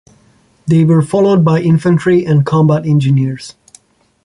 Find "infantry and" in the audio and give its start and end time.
1.61-2.43